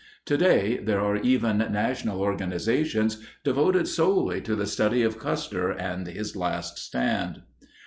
[0.25, 6.35] Today there are even national organizations devoted solely to the study of Custer and his
[6.35, 7.43] last stand.